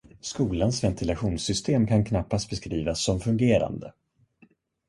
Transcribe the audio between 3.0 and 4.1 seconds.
som fungerande.